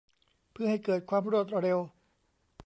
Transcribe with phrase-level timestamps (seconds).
[0.53, 1.79] เพื่อให้เกิดความรวดเร็ว